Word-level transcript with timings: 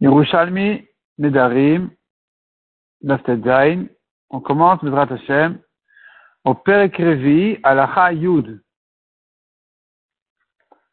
Yerushalmi, 0.00 0.86
Nedarim, 1.18 1.90
Zain. 3.02 3.88
On 4.30 4.40
commence, 4.40 4.82
Bezrat 4.84 5.12
Hashem, 5.12 5.60
au 6.44 6.54
Perek 6.54 6.96
Revi, 6.96 7.58
Alacha 7.62 8.12
Yud. 8.12 8.62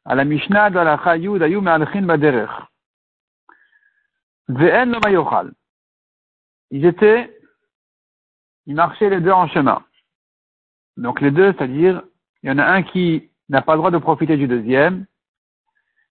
À 0.06 0.16
la 0.16 0.24
Mishnah 0.24 0.70
de 0.70 0.78
Alacha 0.78 1.18
Yud, 1.18 1.42
Ayu 1.42 1.62
Me'alchin 1.62 2.04
Baderech. 2.04 2.50
Ve'en 4.48 4.86
lo 4.86 5.00
mayochal. 5.00 5.54
Ils 6.72 6.86
étaient, 6.86 7.36
ils 8.66 8.76
marchaient 8.76 9.10
les 9.10 9.22
deux 9.22 9.32
en 9.32 9.48
chemin. 9.48 9.84
Donc 10.98 11.22
les 11.22 11.32
deux, 11.32 11.54
c'est-à-dire, 11.54 12.04
il 12.42 12.50
y 12.50 12.52
en 12.52 12.60
a 12.60 12.66
un 12.66 12.84
qui 12.84 13.32
n'a 13.50 13.62
pas 13.62 13.74
le 13.74 13.80
droit 13.80 13.92
de 13.92 13.98
profiter 13.98 14.38
du 14.38 14.48
deuxième, 14.48 15.06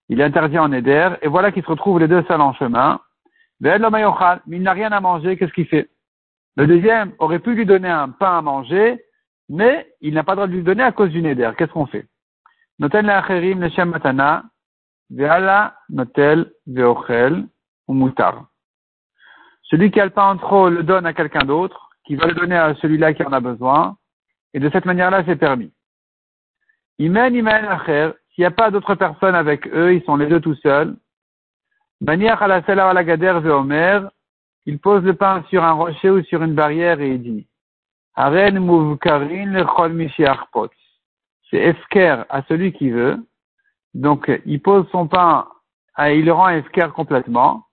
il 0.09 0.21
est 0.21 0.25
interdit 0.25 0.59
en 0.59 0.73
éder, 0.73 1.11
et 1.23 1.29
voilà 1.29 1.53
qu'ils 1.53 1.63
se 1.63 1.71
retrouvent 1.71 1.99
les 1.99 2.09
deux 2.09 2.23
seuls 2.25 2.41
en 2.41 2.53
chemin. 2.55 3.01
Mais 3.61 3.77
il 3.77 4.63
n'a 4.63 4.73
rien 4.73 4.93
à 4.93 5.01
manger, 5.01 5.37
qu'est-ce 5.37 5.53
qu'il 5.53 5.67
fait? 5.67 5.89
Le 6.57 6.67
deuxième 6.67 7.13
aurait 7.19 7.39
pu 7.39 7.55
lui 7.55 7.67
donner 7.67 7.89
un 7.89 8.11
pain 8.11 8.39
à 8.39 8.43
manger, 8.43 9.03
mais 9.49 9.93
il 10.01 10.15
n'a 10.15 10.25
pas 10.25 10.33
le 10.33 10.37
droit 10.37 10.47
de 10.47 10.53
lui 10.53 10.63
donner 10.63 10.83
à 10.83 10.93
cause 10.93 11.11
du 11.11 11.27
éder. 11.27 11.51
Qu'est-ce 11.57 11.73
qu'on 11.73 11.87
fait? 11.87 12.07
Noten 12.79 13.07
l'acherim 13.07 13.61
leshem 13.61 13.91
matana, 13.91 14.45
ve'ala 15.11 15.77
notel 15.89 16.53
ve'ochel 16.67 17.47
ou. 17.89 18.11
Celui 19.63 19.91
qui 19.91 20.01
a 20.01 20.05
le 20.05 20.11
pain 20.11 20.31
en 20.31 20.37
trop 20.37 20.69
le 20.69 20.83
donne 20.83 21.07
à 21.07 21.13
quelqu'un 21.13 21.45
d'autre, 21.45 21.91
qui 22.05 22.17
va 22.17 22.27
le 22.27 22.35
donner 22.35 22.57
à 22.57 22.75
celui-là 22.77 23.15
qui 23.15 23.23
en 23.25 23.33
a 23.33 23.41
besoin, 23.41 23.97
et 24.53 24.61
de 24.61 24.69
cette 24.71 24.85
manière-là, 24.85 25.23
c'est 25.27 25.37
permis. 25.37 25.73
S'il 28.35 28.43
n'y 28.43 28.47
a 28.47 28.51
pas 28.51 28.71
d'autres 28.71 28.97
personnes 28.97 29.37
avec 29.37 29.69
eux, 29.69 29.95
ils 29.95 30.03
sont 30.03 30.17
les 30.17 30.27
deux 30.27 30.41
tout 30.41 30.57
seuls. 30.57 30.97
Gader 32.01 33.41
Omer, 33.49 34.11
il 34.67 34.79
pose 34.81 35.05
le 35.05 35.15
pain 35.15 35.45
sur 35.51 35.63
un 35.63 35.73
rocher 35.73 36.11
ou 36.11 36.23
sur 36.25 36.43
une 36.43 36.55
barrière 36.55 37.01
et 37.01 37.11
il 37.11 37.23
dit 37.23 37.47
Aren 38.17 38.59
C'est 41.51 41.59
esker 41.59 42.25
à 42.29 42.43
celui 42.49 42.73
qui 42.73 42.91
veut. 42.91 43.25
Donc, 43.95 44.31
il 44.45 44.61
pose 44.61 44.87
son 44.91 45.07
pain, 45.07 45.47
et 46.01 46.19
il 46.19 46.25
le 46.25 46.33
rend 46.33 46.49
esker 46.49 46.89
complètement. 46.95 47.67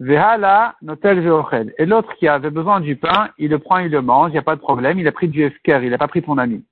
Vehala 0.00 0.76
notel 0.82 1.20
veochel. 1.20 1.72
Et 1.78 1.86
l'autre 1.86 2.14
qui 2.16 2.28
avait 2.28 2.50
besoin 2.50 2.80
du 2.80 2.96
pain, 2.96 3.30
il 3.38 3.50
le 3.50 3.58
prend, 3.58 3.78
il 3.78 3.90
le 3.90 4.02
mange, 4.02 4.30
il 4.30 4.34
n'y 4.34 4.38
a 4.38 4.42
pas 4.42 4.56
de 4.56 4.60
problème, 4.60 4.98
il 4.98 5.08
a 5.08 5.12
pris 5.12 5.28
du 5.28 5.42
esker, 5.42 5.80
il 5.82 5.90
n'a 5.90 5.98
pas 5.98 6.08
pris 6.08 6.22
ton 6.22 6.36
ami. 6.36 6.64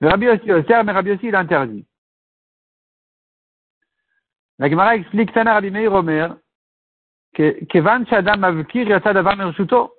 Mais 0.00 0.08
Rabbi 0.08 0.28
aussi, 0.28 0.52
aussi, 0.52 1.26
il 1.26 1.34
interdit. 1.34 1.87
La 4.58 4.68
Gemara 4.68 4.96
explique 4.96 5.32
Tana 5.32 5.54
Rabbi 5.54 5.70
Meir 5.70 5.92
Omer 5.92 6.36
Kevan 7.32 8.04
Shadam 8.06 8.42
Avkir 8.42 8.88
Yatad 8.88 9.16
Avar 9.16 9.36
Mershuto. 9.36 9.92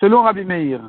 Selon 0.00 0.22
Rabbi 0.22 0.44
Meir, 0.44 0.80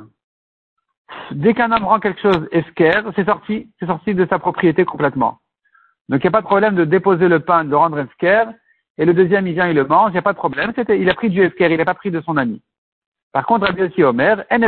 dès 1.30 1.54
qu'un 1.54 1.72
homme 1.72 1.84
rend 1.84 2.00
quelque 2.00 2.20
chose 2.20 2.48
esker, 2.52 3.02
c'est 3.16 3.24
sorti, 3.24 3.70
c'est 3.78 3.86
sorti 3.86 4.14
de 4.14 4.26
sa 4.26 4.38
propriété 4.38 4.84
complètement. 4.84 5.38
Donc 6.08 6.22
il 6.22 6.26
n'y 6.26 6.28
a 6.28 6.32
pas 6.32 6.40
de 6.40 6.46
problème 6.46 6.74
de 6.74 6.84
déposer 6.84 7.28
le 7.28 7.40
pain, 7.40 7.64
de 7.64 7.74
rendre 7.74 7.98
esker, 7.98 8.44
et 8.98 9.04
le 9.04 9.14
deuxième 9.14 9.46
il 9.46 9.54
vient, 9.54 9.68
il 9.68 9.76
le 9.76 9.86
mange, 9.86 10.10
il 10.10 10.14
n'y 10.14 10.18
a 10.18 10.22
pas 10.22 10.32
de 10.32 10.38
problème. 10.38 10.72
Il 10.88 11.08
a 11.08 11.14
pris 11.14 11.30
du 11.30 11.42
esker, 11.42 11.70
il 11.70 11.76
n'a 11.76 11.84
pas 11.84 11.94
pris 11.94 12.10
de 12.10 12.20
son 12.20 12.36
ami. 12.36 12.62
Par 13.32 13.46
contre, 13.46 13.66
Rabbi 13.66 13.82
Yossi 13.82 14.02
Omer, 14.02 14.44
en 14.50 14.62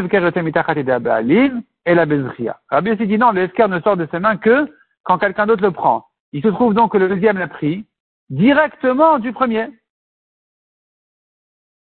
et 1.87 1.95
la 1.95 2.07
bezria. 2.07 2.61
Rabbi 2.69 2.91
Yossi 2.91 3.07
dit 3.07 3.19
non, 3.19 3.33
le 3.33 3.43
esker 3.43 3.69
ne 3.69 3.81
sort 3.81 3.97
de 3.97 4.07
ses 4.11 4.21
mains 4.21 4.37
que 4.37 4.69
quand 5.03 5.19
quelqu'un 5.19 5.47
d'autre 5.47 5.63
le 5.63 5.71
prend. 5.71 6.07
Il 6.33 6.43
se 6.43 6.49
trouve 6.49 6.75
donc 6.75 6.93
que 6.93 6.99
le 6.99 7.09
deuxième 7.09 7.39
l'a 7.39 7.49
pris, 7.49 7.87
directement 8.31 9.19
du 9.19 9.33
premier. 9.33 9.69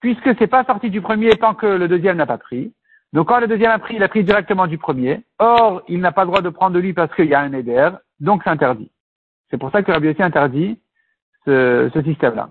Puisque 0.00 0.36
c'est 0.38 0.46
pas 0.46 0.64
sorti 0.64 0.90
du 0.90 1.00
premier 1.00 1.30
tant 1.30 1.54
que 1.54 1.66
le 1.66 1.88
deuxième 1.88 2.16
n'a 2.16 2.26
pas 2.26 2.38
pris. 2.38 2.74
Donc 3.12 3.28
quand 3.28 3.40
le 3.40 3.48
deuxième 3.48 3.70
a 3.70 3.78
pris, 3.78 3.96
il 3.96 4.02
a 4.02 4.08
pris 4.08 4.24
directement 4.24 4.66
du 4.66 4.78
premier. 4.78 5.24
Or, 5.38 5.82
il 5.88 6.00
n'a 6.00 6.12
pas 6.12 6.22
le 6.22 6.28
droit 6.28 6.42
de 6.42 6.48
prendre 6.48 6.74
de 6.74 6.80
lui 6.80 6.92
parce 6.92 7.14
qu'il 7.14 7.26
y 7.26 7.34
a 7.34 7.40
un 7.40 7.52
éder, 7.52 7.90
donc 8.20 8.42
c'est 8.44 8.50
interdit. 8.50 8.90
C'est 9.50 9.58
pour 9.58 9.70
ça 9.72 9.82
que 9.82 9.90
Rabbi 9.90 10.08
aussi 10.08 10.22
interdit 10.22 10.80
ce, 11.44 11.90
système-là. 12.04 12.50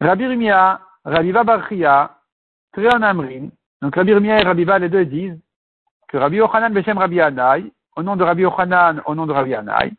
Rabbi 0.00 0.26
Rumia, 0.26 0.80
Rabbi 1.04 1.32
Babarchia, 1.32 2.18
Treon 2.72 3.02
Amrin. 3.02 3.48
Donc 3.80 3.96
Rabbi 3.96 4.12
Rumia 4.12 4.40
et 4.40 4.44
Rabbi 4.44 4.66
les 4.80 4.88
deux 4.88 5.06
disent 5.06 5.40
que 6.08 6.18
Rabbi 6.18 6.36
Yochanan 6.36 6.72
Beshem 6.72 6.98
Rabbi 6.98 7.20
Anai, 7.20 7.72
au 7.96 8.02
nom 8.02 8.16
de 8.16 8.24
Rabbi 8.24 8.42
Yochanan, 8.42 9.00
au 9.06 9.14
nom 9.14 9.26
de 9.26 9.32
Rabbi 9.32 9.54
Anai, 9.54 9.92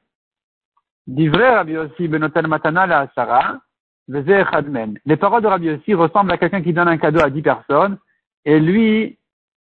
Divrei 1.12 1.50
Rabbi 1.50 1.74
Yossi 1.74 2.08
matana 2.08 2.86
la 2.86 3.08
Sarah, 3.14 3.60
Les 4.08 5.18
paroles 5.18 5.42
de 5.42 5.48
Rabbi 5.48 5.66
Yossi 5.66 5.94
ressemblent 5.94 6.32
à 6.32 6.38
quelqu'un 6.38 6.62
qui 6.62 6.72
donne 6.72 6.88
un 6.88 6.98
cadeau 6.98 7.20
à 7.20 7.30
dix 7.30 7.42
personnes, 7.42 7.98
et 8.46 8.62
lui 8.62 9.20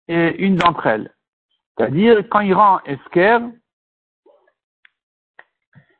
est 0.08 0.36
une 0.40 0.56
d'entre 0.56 0.88
elles. 0.88 1.14
C'est-à-dire, 1.78 2.28
quand 2.30 2.40
il 2.40 2.56
rend 2.56 2.80
Esker, 2.86 3.38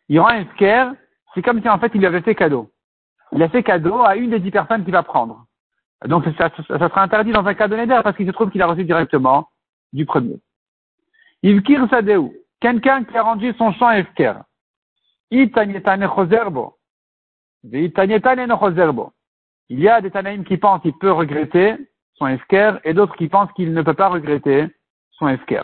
il 0.10 0.20
rend 0.20 0.30
Esker, 0.30 0.90
c'est 1.36 1.44
comme 1.44 1.62
si 1.62 1.70
en 1.70 1.78
fait 1.78 1.92
il 1.94 2.00
lui 2.00 2.08
avait 2.08 2.22
fait 2.22 2.34
cadeau. 2.34 2.72
Il 3.32 3.44
a 3.44 3.50
fait 3.50 3.62
cadeau 3.62 4.02
à 4.02 4.16
une 4.16 4.32
des 4.32 4.40
dix 4.40 4.50
personnes 4.50 4.84
qu'il 4.84 4.94
va 4.94 5.04
prendre. 5.04 5.46
Donc 6.06 6.26
ça, 6.40 6.50
sera 6.68 7.04
interdit 7.04 7.32
dans 7.32 7.46
un 7.46 7.54
cas 7.54 7.68
de 7.68 8.02
parce 8.02 8.18
qu'il 8.18 8.26
se 8.26 8.32
trouve 8.32 8.50
qu'il 8.50 8.62
a 8.64 8.68
reçu 8.68 8.86
directement 8.86 9.50
du 9.94 10.08
premier. 10.08 10.40
Ivkir 11.44 11.88
Sadeu, 11.92 12.32
quelqu'un 12.60 13.04
qui 13.04 13.16
a 13.16 13.22
rendu 13.22 13.54
son 13.54 13.72
champ 13.74 13.92
Esker. 13.92 14.34
Il 15.30 15.52
y 19.70 19.90
a 19.90 20.02
des 20.02 20.12
Tanaïm 20.12 20.46
qui 20.46 20.58
pensent 20.58 20.82
qu'il 20.82 20.94
peut 20.94 21.12
regretter 21.12 21.76
son 22.14 22.28
esker 22.28 22.80
et 22.84 22.94
d'autres 22.94 23.16
qui 23.16 23.28
pensent 23.28 23.52
qu'il 23.54 23.74
ne 23.74 23.82
peut 23.82 23.94
pas 23.94 24.08
regretter 24.10 24.68
son 25.12 25.28
esker. 25.28 25.64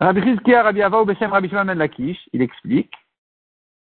Rabbi 0.00 0.22
Chizkia, 0.22 0.62
Rabbi 0.62 0.80
Beshem, 1.06 1.30
Rabbi 1.30 1.48
Shimon 1.48 1.66
Ben 1.66 1.78
Lakish, 1.78 2.18
il 2.32 2.42
explique, 2.42 2.92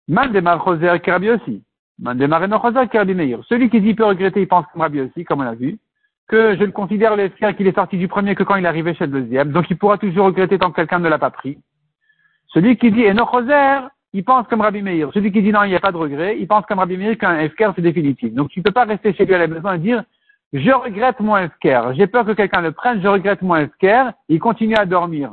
Man 0.06 0.32
demar 0.32 0.62
choser 0.62 0.90
Rabbi 0.90 1.30
aussi. 1.30 1.64
Man 1.98 2.18
demar 2.18 2.42
eno 2.42 2.60
Meir. 3.14 3.42
Celui 3.48 3.70
qui 3.70 3.80
dit 3.80 3.94
peut 3.94 4.04
regretter, 4.04 4.42
il 4.42 4.48
pense 4.48 4.66
comme 4.72 4.82
Rabbi 4.82 5.00
aussi, 5.00 5.24
comme 5.24 5.40
on 5.40 5.46
a 5.46 5.54
vu, 5.54 5.78
que 6.28 6.56
je 6.56 6.64
le 6.64 6.72
considère 6.72 7.16
l'esker 7.16 7.54
qu'il 7.56 7.66
est 7.66 7.74
sorti 7.74 7.96
du 7.96 8.08
premier 8.08 8.34
que 8.34 8.42
quand 8.42 8.56
il 8.56 8.64
est 8.64 8.68
arrivé 8.68 8.94
chez 8.94 9.06
le 9.06 9.20
deuxième, 9.20 9.52
donc 9.52 9.70
il 9.70 9.78
pourra 9.78 9.96
toujours 9.96 10.26
regretter 10.26 10.58
tant 10.58 10.70
que 10.70 10.76
quelqu'un 10.76 10.98
ne 10.98 11.08
l'a 11.08 11.18
pas 11.18 11.30
pris. 11.30 11.58
Celui 12.54 12.76
qui 12.76 12.92
dit 12.92 13.04
Enochoser, 13.04 13.88
il 14.12 14.24
pense 14.24 14.46
comme 14.46 14.60
Rabbi 14.60 14.80
Meir. 14.80 15.10
Celui 15.12 15.32
qui 15.32 15.42
dit 15.42 15.50
non, 15.50 15.64
il 15.64 15.70
n'y 15.70 15.76
a 15.76 15.80
pas 15.80 15.90
de 15.90 15.96
regret, 15.96 16.36
il 16.38 16.46
pense 16.46 16.64
comme 16.66 16.78
Rabbi 16.78 16.96
Meir 16.96 17.18
qu'un 17.18 17.40
Esker 17.40 17.70
c'est 17.74 17.82
définitif. 17.82 18.32
Donc 18.32 18.48
tu 18.50 18.60
ne 18.60 18.64
peux 18.64 18.70
pas 18.70 18.84
rester 18.84 19.12
chez 19.12 19.26
lui 19.26 19.34
à 19.34 19.38
la 19.38 19.48
maison 19.48 19.72
et 19.72 19.78
dire 19.78 20.04
je 20.52 20.70
regrette 20.70 21.18
mon 21.18 21.36
Esker, 21.36 21.82
j'ai 21.94 22.06
peur 22.06 22.24
que 22.24 22.30
quelqu'un 22.30 22.60
le 22.60 22.70
prenne, 22.70 23.02
je 23.02 23.08
regrette 23.08 23.42
mon 23.42 23.56
Esker, 23.56 24.10
il 24.28 24.38
continue 24.38 24.76
à 24.76 24.86
dormir. 24.86 25.32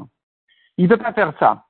Il 0.79 0.85
ne 0.85 0.89
peut 0.89 0.97
pas 0.97 1.13
faire 1.13 1.31
ça. 1.39 1.65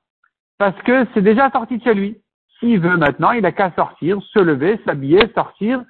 Parce 0.56 0.80
que 0.82 1.06
c'est 1.12 1.20
déjà 1.20 1.50
sorti 1.50 1.76
de 1.76 1.82
chez 1.82 1.92
lui. 1.92 2.16
S'il 2.58 2.80
veut 2.80 2.96
maintenant, 2.96 3.32
il 3.32 3.42
n'a 3.42 3.52
qu'à 3.52 3.72
sortir, 3.72 4.22
se 4.22 4.38
lever, 4.38 4.80
s'habiller, 4.86 5.30
sortir, 5.34 5.82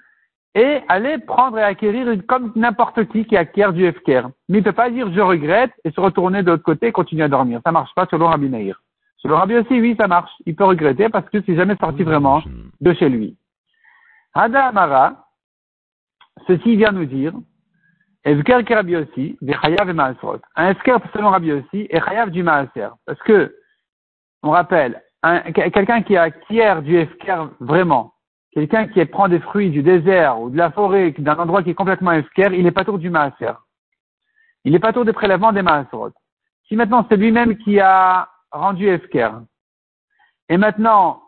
et 0.57 0.81
aller 0.89 1.19
prendre 1.19 1.59
et 1.59 1.63
acquérir 1.63 2.09
comme 2.27 2.53
n'importe 2.57 3.05
qui 3.11 3.25
qui 3.27 3.37
acquiert 3.37 3.73
du 3.73 3.87
Esker. 3.87 4.23
Mais 4.49 4.59
il 4.59 4.63
ne 4.63 4.65
peut 4.65 4.73
pas 4.73 4.91
dire 4.91 5.13
je 5.13 5.21
regrette 5.21 5.73
et 5.85 5.93
se 5.93 6.01
retourner 6.01 6.43
de 6.43 6.51
l'autre 6.51 6.65
côté 6.65 6.89
et 6.89 6.93
continuer 6.93 7.23
à 7.23 7.29
dormir. 7.29 7.61
Ça 7.65 7.71
marche 7.71 7.95
pas 7.95 8.09
selon 8.11 8.27
Rabbi 8.27 8.49
Meir. 8.49 8.83
Selon 9.23 9.37
Rabbi 9.37 9.57
aussi, 9.57 9.81
oui, 9.81 9.97
ça 9.99 10.09
marche. 10.09 10.33
Il 10.47 10.57
peut 10.57 10.65
regretter 10.65 11.09
parce 11.09 11.29
que 11.29 11.41
c'est 11.43 11.55
jamais 11.55 11.77
sorti 11.77 12.03
vraiment 12.03 12.43
de 12.81 12.93
chez 12.93 13.09
lui. 13.09 13.37
Hada 14.35 14.67
Amara, 14.67 15.27
ceci 16.47 16.77
vient 16.77 16.91
nous 16.91 17.05
dire, 17.05 17.33
Evker 18.25 18.65
ki 18.65 18.75
Rabbi 18.75 18.97
aussi, 18.97 19.39
Chayav 19.41 19.89
et 19.89 19.93
Maasrot. 19.93 20.41
Un 20.57 20.71
Esker 20.71 20.97
selon 21.13 21.31
Rabbi 21.31 21.53
aussi 21.53 21.87
est 21.91 22.05
Chayav 22.05 22.31
du 22.31 22.43
Maaser. 22.43 22.89
Parce 23.07 23.21
que, 23.21 23.55
on 24.43 24.51
rappelle, 24.51 25.03
quelqu'un 25.55 26.03
qui 26.03 26.17
acquiert 26.17 26.83
du 26.83 26.97
Esker 26.97 27.45
vraiment, 27.61 28.15
quelqu'un 28.53 28.89
qui 28.89 29.05
prend 29.07 29.29
des 29.29 29.41
fruits 29.41 29.71
du 29.71 29.83
désert 29.83 30.41
ou 30.41 30.51
de 30.51 30.57
la 30.57 30.71
forêt, 30.73 31.13
d'un 31.19 31.37
endroit 31.37 31.63
qui 31.63 31.71
est 31.71 31.75
complètement 31.75 32.13
Esker, 32.13 32.49
il 32.53 32.65
n'est 32.65 32.73
pas 32.73 32.85
tour 32.85 32.99
du 32.99 33.11
Maaser. 33.11 33.55
Il 34.65 34.73
n'est 34.73 34.81
pas 34.81 34.93
tour 34.93 35.05
des 35.05 35.13
prélèvements 35.13 35.53
des 35.53 35.63
Maasrot. 35.63 36.11
Si 36.69 36.77
maintenant 36.77 37.05
c'est 37.09 37.17
lui-même 37.17 37.57
qui 37.59 37.81
a 37.81 38.29
rendu 38.53 38.89
Esker. 38.89 39.31
Et 40.49 40.57
maintenant, 40.57 41.23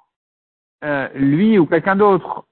euh, 0.85 1.09
lui 1.15 1.59
ou 1.59 1.67
quelqu'un 1.67 1.97
d'autre 1.97 2.47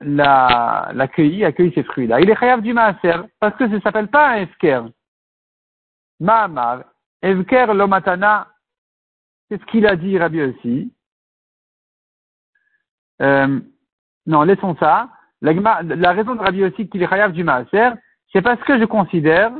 l'a, 0.00 0.90
l'accueilli, 0.94 1.44
accueille 1.44 1.72
ces 1.74 1.82
fruits-là. 1.84 2.20
Il 2.20 2.30
est 2.30 2.38
chayav 2.38 2.60
du 2.60 2.72
maaser, 2.72 3.22
parce 3.40 3.56
que 3.56 3.66
ça 3.66 3.74
ne 3.74 3.80
s'appelle 3.80 4.08
pas 4.08 4.30
un 4.30 4.42
Esker. 4.42 4.82
Mahamar, 6.20 6.84
Esker 7.22 7.66
lomatana, 7.74 8.48
c'est 9.48 9.60
ce 9.60 9.66
qu'il 9.66 9.86
a 9.86 9.96
dit 9.96 10.18
Rabbi 10.18 10.42
aussi. 10.42 10.92
Euh, 13.22 13.60
non, 14.26 14.42
laissons 14.42 14.76
ça. 14.76 15.08
La, 15.40 15.52
la, 15.82 16.12
raison 16.12 16.34
de 16.34 16.40
Rabbi 16.40 16.64
aussi 16.64 16.88
qu'il 16.88 17.02
est 17.02 17.08
chayav 17.08 17.32
du 17.32 17.44
maaser, 17.44 17.90
c'est 18.32 18.42
parce 18.42 18.60
que 18.64 18.78
je 18.78 18.84
considère 18.84 19.52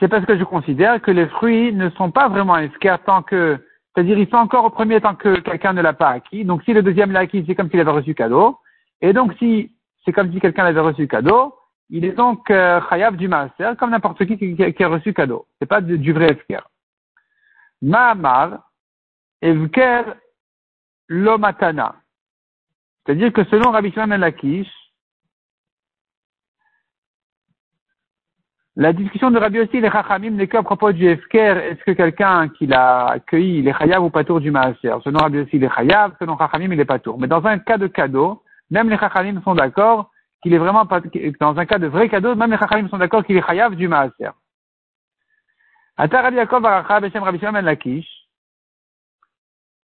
c'est 0.00 0.08
parce 0.08 0.24
que 0.26 0.36
je 0.36 0.44
considère 0.44 1.00
que 1.00 1.10
les 1.10 1.26
fruits 1.26 1.72
ne 1.72 1.90
sont 1.90 2.10
pas 2.10 2.28
vraiment 2.28 2.58
esquers 2.58 3.02
tant 3.04 3.22
que 3.22 3.58
C'est-à-dire, 3.94 4.18
il 4.18 4.26
fait 4.26 4.36
encore 4.36 4.64
au 4.64 4.70
premier 4.70 5.00
tant 5.00 5.14
que 5.14 5.38
quelqu'un 5.40 5.72
ne 5.72 5.82
l'a 5.82 5.92
pas 5.92 6.10
acquis. 6.10 6.44
Donc, 6.44 6.64
si 6.64 6.72
le 6.72 6.82
deuxième 6.82 7.12
l'a 7.12 7.20
acquis, 7.20 7.44
c'est 7.46 7.54
comme 7.54 7.70
s'il 7.70 7.80
avait 7.80 7.90
reçu 7.90 8.14
cadeau. 8.14 8.58
Et 9.00 9.12
donc, 9.12 9.34
si 9.38 9.72
c'est 10.04 10.12
comme 10.12 10.32
si 10.32 10.40
quelqu'un 10.40 10.64
l'avait 10.64 10.80
reçu 10.80 11.06
cadeau, 11.06 11.54
il 11.90 12.04
est 12.04 12.12
donc 12.12 12.50
euh, 12.50 12.80
chayav 12.88 13.16
du 13.16 13.28
maaser, 13.28 13.76
comme 13.78 13.90
n'importe 13.90 14.24
qui, 14.26 14.36
qui 14.36 14.84
a 14.84 14.88
reçu 14.88 15.14
cadeau. 15.14 15.46
C'est 15.58 15.66
pas 15.66 15.80
du, 15.80 16.12
vrai 16.12 16.30
efker. 16.30 16.60
Ma'amar, 17.82 18.70
evker 19.40 20.02
lomatana. 21.08 21.96
C'est-à-dire 23.04 23.32
que 23.32 23.44
selon 23.44 23.70
Rabbi 23.70 23.92
Shimon 23.92 24.08
ben 24.08 24.20
Lakish, 24.20 24.70
la 28.76 28.92
discussion 28.92 29.30
de 29.30 29.38
Rabbi 29.38 29.60
aussi, 29.60 29.80
les 29.80 29.90
Chachamim 29.90 30.30
n'est 30.30 30.48
qu'à 30.48 30.64
propos 30.64 30.90
du 30.90 31.06
Efker, 31.06 31.38
est-ce 31.38 31.84
que 31.84 31.92
quelqu'un 31.92 32.48
qui 32.48 32.66
l'a 32.66 33.06
accueilli, 33.06 33.60
il 33.60 33.68
est 33.68 33.78
Chayav 33.78 34.02
ou 34.02 34.10
pas 34.10 34.24
tour 34.24 34.40
du 34.40 34.50
Maaser 34.50 34.96
Selon 35.04 35.20
Rabbi 35.20 35.38
aussi, 35.38 35.56
il 35.56 35.64
est 35.64 35.72
Chayav, 35.72 36.16
selon 36.18 36.36
Chachamim, 36.36 36.72
il 36.72 36.80
est 36.80 36.84
pas 36.84 36.98
tour. 36.98 37.16
Mais 37.16 37.28
dans 37.28 37.44
un 37.46 37.60
cas 37.60 37.78
de 37.78 37.86
cadeau, 37.86 38.42
même 38.70 38.90
les 38.90 38.98
Chachamim 38.98 39.40
sont 39.42 39.54
d'accord 39.54 40.10
qu'il 40.42 40.54
est 40.54 40.58
vraiment 40.58 40.86
pas, 40.86 41.00
dans 41.40 41.56
un 41.56 41.66
cas 41.66 41.78
de 41.78 41.86
vrai 41.86 42.08
cadeau, 42.08 42.34
même 42.34 42.50
les 42.50 42.58
Chachamim 42.58 42.88
sont 42.88 42.98
d'accord 42.98 43.24
qu'il 43.24 43.36
est 43.36 43.46
Chayav 43.46 43.76
du 43.76 43.86
Maaser. 43.86 44.30
Ata 45.96 46.22
Rabbi 46.22 46.36
Yaakov 46.36 46.60
Baracha 46.60 46.98
Beshem 46.98 47.22
Rabbi 47.22 47.38
Shimon 47.38 47.52
ben 47.52 47.64
Lakish, 47.64 48.08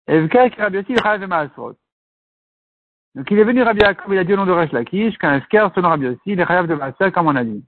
Evker 0.07 0.49
qui 0.49 0.61
Rabbi 0.61 0.79
aussi, 0.79 0.93
il 0.93 0.99
Chayav 0.99 1.21
de 1.21 1.27
Donc 1.27 3.29
il 3.29 3.37
est 3.37 3.43
venu 3.43 3.61
Rabbi 3.61 3.81
Yaakov, 3.81 4.15
il 4.15 4.17
a 4.17 4.23
dit 4.23 4.33
au 4.33 4.37
nom 4.37 4.47
de 4.47 4.51
Resh 4.51 4.71
Lakish, 4.71 5.15
qu'un 5.19 5.35
Efker, 5.35 5.67
selon 5.75 5.89
Rabbi 5.89 6.07
aussi, 6.07 6.21
il 6.25 6.39
est 6.39 6.45
Chayav 6.47 6.65
de 6.65 6.73
Maaser, 6.73 7.11
comme 7.11 7.27
on 7.27 7.35
a 7.35 7.43
dit. 7.43 7.63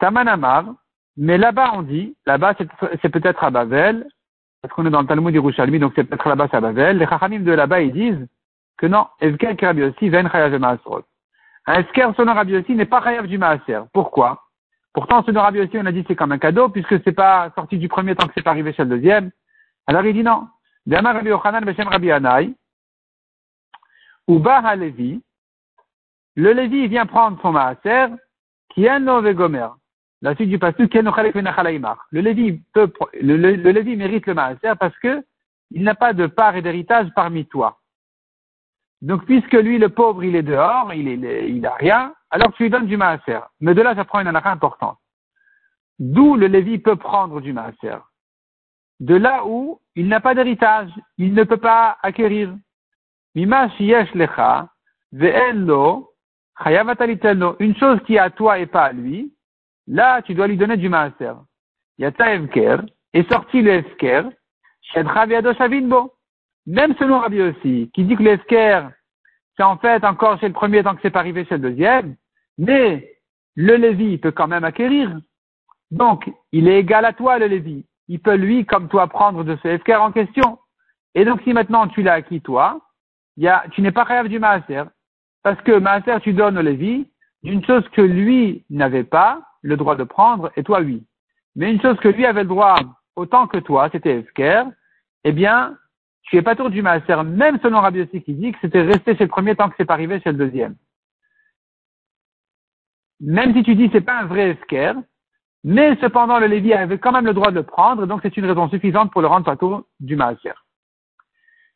Tamanamar, 0.00 0.64
mais 1.16 1.38
là-bas 1.38 1.72
on 1.74 1.82
dit, 1.82 2.16
là-bas 2.26 2.54
c'est 3.00 3.08
peut-être 3.08 3.44
à 3.44 3.50
Bavel, 3.50 4.08
parce 4.60 4.74
qu'on 4.74 4.86
est 4.86 4.90
dans 4.90 5.02
le 5.02 5.06
Talmud 5.06 5.32
d'Irushalmi, 5.32 5.78
donc 5.78 5.92
c'est 5.94 6.04
peut-être 6.04 6.28
là-bas 6.28 6.48
c'est 6.50 6.56
à 6.56 6.60
Bavel. 6.60 6.98
Les 6.98 7.06
Chachamim 7.06 7.40
de 7.40 7.52
là-bas 7.52 7.80
ils 7.80 7.92
disent 7.92 8.26
que 8.78 8.86
non, 8.86 9.06
Evker 9.20 9.54
Rabbi 9.60 9.84
aussi, 9.84 10.08
ven 10.08 10.28
chayav 10.28 10.58
maasrot. 10.58 11.02
Un 11.66 11.74
Esker 11.74 12.08
selon 12.16 12.34
n'est 12.34 12.84
pas 12.86 13.02
chayav 13.02 13.26
du 13.26 13.38
maaser. 13.38 13.80
Pourquoi? 13.92 14.42
Pourtant 14.92 15.22
selon 15.22 15.42
Rabbi 15.42 15.60
aussi 15.60 15.78
on 15.78 15.86
a 15.86 15.92
dit 15.92 16.04
c'est 16.08 16.16
comme 16.16 16.32
un 16.32 16.38
cadeau 16.38 16.68
puisque 16.70 17.00
c'est 17.04 17.12
pas 17.12 17.50
sorti 17.54 17.78
du 17.78 17.88
premier 17.88 18.16
temps 18.16 18.26
que 18.26 18.32
c'est 18.34 18.42
pas 18.42 18.50
arrivé 18.50 18.72
chez 18.72 18.84
le 18.84 18.90
deuxième. 18.90 19.30
Alors 19.86 20.04
il 20.04 20.14
dit 20.14 20.22
non. 20.22 20.48
Rabbi 20.90 21.28
Yochanan 21.28 21.64
le 26.36 26.52
Lévi 26.52 26.88
vient 26.88 27.06
prendre 27.06 27.40
son 27.42 27.52
maaser, 27.52 28.06
qui 28.70 28.84
est 28.84 28.88
un 28.88 29.32
gomer. 29.32 29.68
La 30.22 30.34
suite 30.34 30.50
du 30.50 30.58
pasuk, 30.58 30.92
le 30.92 32.20
Lévi 32.20 32.60
peut, 32.74 32.92
le, 33.20 33.36
le, 33.36 33.56
le 33.56 33.70
Lévi 33.70 33.96
mérite 33.96 34.26
le 34.26 34.34
maaser 34.34 34.74
parce 34.78 34.96
que 34.98 35.24
il 35.70 35.82
n'a 35.82 35.94
pas 35.94 36.12
de 36.12 36.26
part 36.26 36.56
et 36.56 36.62
d'héritage 36.62 37.08
parmi 37.14 37.46
toi. 37.46 37.78
Donc, 39.02 39.24
puisque 39.24 39.52
lui, 39.52 39.78
le 39.78 39.88
pauvre, 39.88 40.24
il 40.24 40.36
est 40.36 40.42
dehors, 40.42 40.92
il 40.92 41.08
est, 41.08 41.48
il 41.48 41.64
a 41.64 41.74
rien, 41.74 42.14
alors 42.30 42.52
tu 42.52 42.64
lui 42.64 42.70
donnes 42.70 42.86
du 42.86 42.98
maaser. 42.98 43.40
Mais 43.60 43.74
de 43.74 43.80
là, 43.80 43.94
ça 43.94 44.04
prend 44.04 44.20
une 44.20 44.26
anara 44.26 44.50
importante. 44.50 44.98
D'où 45.98 46.36
le 46.36 46.48
Lévi 46.48 46.78
peut 46.78 46.96
prendre 46.96 47.40
du 47.40 47.52
maaser. 47.52 47.98
De 49.00 49.14
là 49.14 49.46
où 49.46 49.80
il 49.94 50.08
n'a 50.08 50.20
pas 50.20 50.34
d'héritage, 50.34 50.90
il 51.16 51.32
ne 51.32 51.44
peut 51.44 51.56
pas 51.56 51.96
acquérir. 52.02 52.54
Une 53.34 53.54
chose 57.76 58.00
qui 58.06 58.14
est 58.14 58.18
à 58.18 58.30
toi 58.30 58.58
et 58.58 58.66
pas 58.66 58.84
à 58.84 58.92
lui, 58.92 59.32
Là, 59.90 60.22
tu 60.22 60.34
dois 60.34 60.46
lui 60.46 60.56
donner 60.56 60.76
du 60.76 60.88
maaser. 60.88 61.34
Yata 61.98 62.34
evker, 62.34 62.78
est 63.12 63.30
sorti 63.30 63.60
le 63.60 63.72
efker, 63.74 64.22
même 66.66 66.94
selon 66.96 67.18
Rabbi 67.18 67.42
aussi, 67.42 67.90
qui 67.92 68.04
dit 68.04 68.16
que 68.16 68.22
le 68.22 68.38
c'est 69.56 69.62
en 69.64 69.76
fait 69.78 70.04
encore 70.04 70.38
chez 70.38 70.46
le 70.46 70.54
premier 70.54 70.84
tant 70.84 70.94
que 70.94 71.00
c'est 71.02 71.10
pas 71.10 71.18
arrivé 71.18 71.44
chez 71.44 71.56
le 71.56 71.70
deuxième, 71.70 72.14
mais 72.56 73.12
le 73.56 73.74
Lévi 73.74 74.16
peut 74.18 74.30
quand 74.30 74.46
même 74.46 74.64
acquérir. 74.64 75.18
Donc, 75.90 76.30
il 76.52 76.68
est 76.68 76.78
égal 76.78 77.04
à 77.04 77.12
toi, 77.12 77.38
le 77.38 77.46
Lévi. 77.46 77.84
Il 78.06 78.20
peut, 78.20 78.36
lui, 78.36 78.64
comme 78.64 78.88
toi, 78.88 79.08
prendre 79.08 79.42
de 79.42 79.56
ce 79.62 79.68
efker 79.68 79.96
en 79.96 80.12
question. 80.12 80.58
Et 81.16 81.24
donc, 81.24 81.42
si 81.42 81.52
maintenant 81.52 81.88
tu 81.88 82.02
l'as 82.02 82.14
acquis, 82.14 82.40
toi, 82.40 82.80
y 83.36 83.48
a, 83.48 83.64
tu 83.72 83.82
n'es 83.82 83.90
pas 83.90 84.04
rêve 84.04 84.28
du 84.28 84.38
maaser. 84.38 84.84
Parce 85.42 85.60
que 85.62 85.72
maaser, 85.72 86.20
tu 86.22 86.32
donnes 86.32 86.58
au 86.58 86.62
Lévi 86.62 87.10
d'une 87.42 87.64
chose 87.64 87.86
que 87.90 88.02
lui 88.02 88.64
n'avait 88.70 89.04
pas, 89.04 89.42
le 89.62 89.76
droit 89.76 89.96
de 89.96 90.04
prendre 90.04 90.50
et 90.56 90.62
toi 90.62 90.80
oui. 90.80 91.04
Mais 91.56 91.72
une 91.72 91.80
chose 91.80 91.98
que 91.98 92.08
lui 92.08 92.26
avait 92.26 92.42
le 92.42 92.48
droit 92.48 92.76
autant 93.16 93.46
que 93.46 93.58
toi, 93.58 93.88
c'était 93.90 94.20
Esker, 94.20 94.64
eh 95.24 95.32
bien, 95.32 95.76
tu 96.22 96.36
es 96.36 96.42
pas 96.42 96.54
tour 96.54 96.70
du 96.70 96.82
maaser, 96.82 97.22
même 97.24 97.58
selon 97.60 97.80
Rabbi 97.80 97.98
Yossi 98.00 98.22
qui 98.22 98.34
dit 98.34 98.52
que 98.52 98.58
c'était 98.60 98.82
resté 98.82 99.16
chez 99.16 99.24
le 99.24 99.30
premier 99.30 99.56
tant 99.56 99.68
que 99.68 99.74
c'est 99.76 99.84
pas 99.84 99.94
arrivé 99.94 100.20
chez 100.20 100.32
le 100.32 100.38
deuxième. 100.38 100.76
Même 103.20 103.54
si 103.54 103.62
tu 103.62 103.74
dis 103.74 103.90
c'est 103.92 104.00
pas 104.00 104.20
un 104.20 104.26
vrai 104.26 104.50
Esker, 104.50 104.94
mais 105.64 105.96
cependant 106.00 106.38
le 106.38 106.46
Lévi 106.46 106.72
avait 106.72 106.98
quand 106.98 107.12
même 107.12 107.26
le 107.26 107.34
droit 107.34 107.50
de 107.50 107.56
le 107.56 107.64
prendre, 107.64 108.06
donc 108.06 108.20
c'est 108.22 108.36
une 108.36 108.46
raison 108.46 108.68
suffisante 108.68 109.12
pour 109.12 109.20
le 109.20 109.26
rendre 109.26 109.54
tour 109.56 109.84
du 109.98 110.16
maaser. 110.16 110.54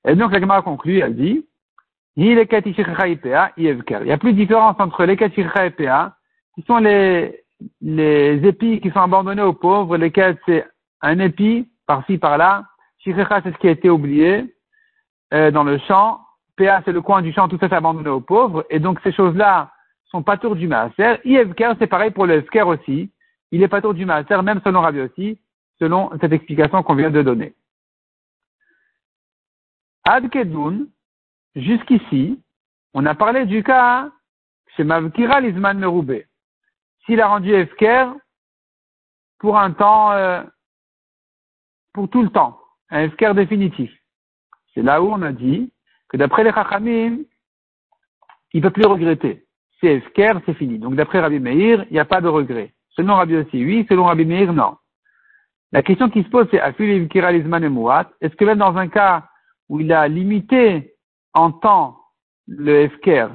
Et 0.07 0.15
donc 0.15 0.33
la 0.33 0.41
Gemara 0.41 0.63
conclut, 0.63 1.01
elle 1.01 1.17
dit, 1.17 1.47
il 2.17 2.27
y 2.27 2.41
a 2.41 2.47
plus 2.47 4.33
de 4.33 4.37
différence 4.37 4.77
entre 4.79 5.05
les 5.05 5.15
et 5.15 5.31
qui 6.55 6.63
sont 6.63 6.79
les, 6.79 7.44
les 7.81 8.41
épis 8.47 8.81
qui 8.81 8.91
sont 8.91 9.01
abandonnés 9.01 9.43
aux 9.43 9.53
pauvres, 9.53 9.97
lesquels 9.97 10.39
c'est 10.47 10.67
un 11.01 11.19
épi 11.19 11.69
par-ci, 11.87 12.19
par-là. 12.19 12.65
Shikhecha, 12.99 13.43
c'est 13.43 13.53
ce 13.53 13.59
qui 13.59 13.69
a 13.69 13.73
été 13.73 13.91
oublié 13.91 14.55
euh, 15.33 15.51
dans 15.51 15.65
le 15.65 15.79
champ. 15.79 16.21
PA, 16.57 16.83
c'est 16.85 16.93
le 16.93 17.03
coin 17.03 17.21
du 17.23 17.33
champ, 17.33 17.49
tout 17.49 17.59
ça 17.59 17.69
c'est 17.69 17.75
abandonné 17.75 18.09
aux 18.09 18.21
pauvres. 18.21 18.65
Et 18.71 18.79
donc 18.79 19.01
ces 19.03 19.13
choses-là 19.13 19.73
sont 20.07 20.23
pas 20.23 20.37
tour 20.37 20.55
du 20.57 20.69
maaser. 20.69 21.19
Yevker, 21.25 21.73
c'est 21.79 21.89
pareil 21.89 22.11
pour 22.11 22.27
le 22.27 22.35
Evker 22.35 22.63
aussi. 22.63 23.11
Il 23.51 23.63
est 23.63 23.69
pas 23.69 23.83
tour 23.83 23.95
du 23.95 24.07
maaser, 24.07 24.41
même 24.43 24.61
selon 24.63 24.81
Rabbi 24.81 25.01
aussi, 25.01 25.41
selon 25.79 26.11
cette 26.21 26.33
explication 26.33 26.83
qu'on 26.83 26.95
vient 26.95 27.11
de 27.11 27.23
donner. 27.23 27.55
Ad 30.05 30.29
jusqu'ici, 31.57 32.41
on 32.95 33.07
a 33.07 33.15
parlé 33.15 33.47
du 33.47 33.63
cas 33.63 34.11
chez 34.77 34.85
Mavkira 34.85 35.41
Lizman 35.41 35.79
Meroubé 35.79 36.27
s'il 37.05 37.21
a 37.21 37.29
rendu 37.29 37.53
Efker 37.53 38.07
pour 39.39 39.59
un 39.59 39.73
temps, 39.73 40.13
euh, 40.13 40.43
pour 41.93 42.09
tout 42.09 42.23
le 42.23 42.31
temps, 42.31 42.59
un 42.91 43.03
Efker 43.03 43.33
définitif. 43.35 43.91
C'est 44.73 44.83
là 44.83 45.03
où 45.03 45.09
on 45.11 45.23
a 45.23 45.33
dit 45.33 45.73
que 46.09 46.17
d'après 46.17 46.45
les 46.45 46.53
Chachamim, 46.53 47.19
il 48.53 48.63
ne 48.63 48.63
peut 48.63 48.71
plus 48.71 48.87
regretter. 48.87 49.47
C'est 49.81 49.95
Efker, 49.95 50.33
c'est 50.47 50.55
fini. 50.55 50.79
Donc 50.79 50.95
d'après 50.95 51.21
Rabbi 51.21 51.41
Meir, 51.41 51.85
il 51.91 51.93
n'y 51.93 51.99
a 51.99 52.05
pas 52.05 52.21
de 52.21 52.29
regret. 52.29 52.73
Selon 52.91 53.15
Rabbi 53.15 53.37
aussi, 53.37 53.65
oui. 53.65 53.87
Selon 53.89 54.05
Rabbi 54.05 54.25
Meir, 54.25 54.53
non. 54.53 54.77
La 55.73 55.83
question 55.83 56.09
qui 56.09 56.23
se 56.23 56.29
pose, 56.29 56.47
c'est 56.51 56.59
Est-ce 56.59 58.37
que 58.37 58.45
même 58.45 58.59
dans 58.59 58.77
un 58.77 58.89
cas 58.89 59.29
où 59.69 59.81
il 59.81 59.93
a 59.93 60.07
limité 60.07 60.95
en 61.33 61.51
temps 61.51 61.99
le 62.47 62.83
Efker, 62.83 63.29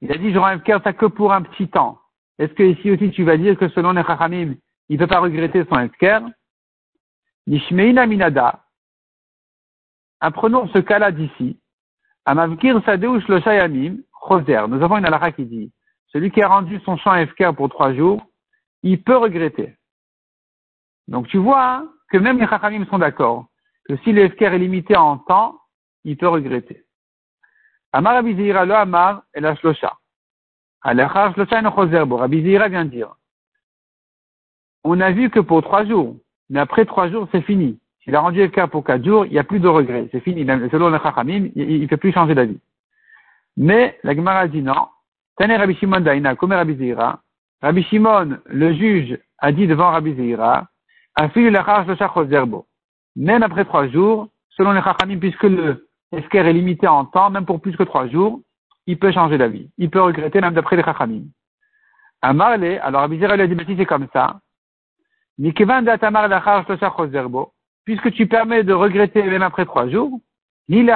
il 0.00 0.10
a 0.10 0.16
dit 0.16 0.32
je 0.32 0.38
rends 0.38 0.50
Efker 0.50 0.78
ça 0.82 0.92
que 0.92 1.06
pour 1.06 1.32
un 1.32 1.42
petit 1.42 1.68
temps. 1.68 1.99
Est-ce 2.40 2.54
que 2.54 2.62
ici 2.62 2.90
aussi 2.90 3.10
tu 3.10 3.22
vas 3.22 3.36
dire 3.36 3.56
que 3.58 3.68
selon 3.68 3.92
les 3.92 4.02
Chachamim, 4.02 4.54
il 4.88 4.94
ne 4.94 4.98
peut 4.98 5.06
pas 5.06 5.20
regretter 5.20 5.62
son 5.68 5.78
esker 5.78 6.20
Nishmeina 7.46 8.06
minada. 8.06 8.64
Apprenons 10.20 10.66
ce 10.68 10.78
cas-là 10.78 11.12
d'ici. 11.12 11.60
Amavkir 12.24 12.82
sadeu 12.86 13.20
shloshayamim 13.20 13.98
choser. 14.10 14.66
Nous 14.68 14.82
avons 14.82 14.96
une 14.96 15.04
halakha 15.04 15.32
qui 15.32 15.44
dit, 15.44 15.70
celui 16.06 16.30
qui 16.30 16.40
a 16.40 16.48
rendu 16.48 16.80
son 16.80 16.96
champ 16.96 17.14
esker 17.14 17.50
pour 17.54 17.68
trois 17.68 17.92
jours, 17.92 18.22
il 18.82 19.02
peut 19.02 19.18
regretter. 19.18 19.76
Donc 21.08 21.28
tu 21.28 21.36
vois 21.36 21.86
que 22.10 22.16
même 22.16 22.38
les 22.38 22.48
Chachamim 22.48 22.86
sont 22.86 22.98
d'accord 22.98 23.48
que 23.86 23.98
si 23.98 24.12
le 24.12 24.22
est 24.22 24.58
limité 24.58 24.96
en 24.96 25.18
temps, 25.18 25.60
il 26.04 26.16
peut 26.16 26.28
regretter. 26.28 26.86
Amar 27.92 28.16
abizira 28.16 28.64
lo 28.64 28.76
amar 28.76 29.24
et 29.34 29.40
la. 29.40 29.54
Rabbi 30.82 32.42
Zira 32.42 32.68
vient 32.68 32.84
dire. 32.84 33.14
On 34.84 35.00
a 35.00 35.10
vu 35.10 35.28
que 35.30 35.40
pour 35.40 35.62
trois 35.62 35.84
jours, 35.84 36.16
mais 36.48 36.60
après 36.60 36.86
trois 36.86 37.10
jours, 37.10 37.28
c'est 37.32 37.42
fini. 37.42 37.78
S'il 38.02 38.16
a 38.16 38.20
rendu 38.20 38.50
cas 38.50 38.66
pour 38.66 38.82
quatre 38.82 39.04
jours, 39.04 39.26
il 39.26 39.32
n'y 39.32 39.38
a 39.38 39.44
plus 39.44 39.60
de 39.60 39.68
regret. 39.68 40.08
C'est 40.10 40.20
fini. 40.20 40.46
Selon 40.70 40.88
le 40.88 40.98
Chachamim, 40.98 41.50
il 41.54 41.82
ne 41.82 41.86
fait 41.86 41.98
plus 41.98 42.12
changer 42.12 42.34
d'avis. 42.34 42.58
Mais 43.58 43.98
la 44.02 44.14
Gemara 44.14 44.48
dit 44.48 44.62
non. 44.62 44.88
Tane 45.36 45.52
Rabbi 45.52 45.74
Shimon 45.74 46.00
Daina, 46.00 46.34
comme 46.34 46.52
Rabbi 46.52 46.76
Zira. 46.76 47.20
Rabbi 47.60 47.82
Shimon, 47.84 48.38
le 48.46 48.72
juge, 48.72 49.18
a 49.38 49.52
dit 49.52 49.66
devant 49.66 49.90
Rabbi 49.90 50.14
Zira, 50.14 50.66
même 53.16 53.42
après 53.42 53.64
trois 53.64 53.88
jours, 53.88 54.28
selon 54.50 54.72
les 54.72 54.82
Chachamim, 54.82 55.18
puisque 55.18 55.42
le 55.42 55.88
Esker 56.12 56.38
est 56.38 56.52
limité 56.52 56.88
en 56.88 57.04
temps, 57.04 57.30
même 57.30 57.44
pour 57.44 57.60
plus 57.60 57.76
que 57.76 57.82
trois 57.82 58.08
jours, 58.08 58.40
il 58.90 58.98
peut 58.98 59.12
changer 59.12 59.38
d'avis. 59.38 59.70
Il 59.78 59.88
peut 59.88 60.02
regretter 60.02 60.40
même 60.40 60.54
d'après 60.54 60.76
les 60.76 60.82
Chachamim. 60.82 61.24
Amarle, 62.22 62.64
alors 62.82 63.02
Abizera 63.02 63.36
lui 63.36 63.42
a 63.42 63.46
dit, 63.46 63.54
mais 63.54 63.64
si 63.64 63.76
c'est 63.76 63.86
comme 63.86 64.08
ça, 64.12 64.40
puisque 67.84 68.12
tu 68.12 68.26
permets 68.26 68.64
de 68.64 68.72
regretter 68.72 69.22
même 69.22 69.42
après 69.42 69.64
trois 69.64 69.88
jours, 69.88 70.18
il 70.68 70.84
y 70.84 70.92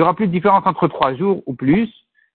aura 0.00 0.14
plus 0.14 0.26
de 0.26 0.32
différence 0.32 0.66
entre 0.66 0.88
trois 0.88 1.14
jours 1.14 1.42
ou 1.46 1.54
plus, 1.54 1.90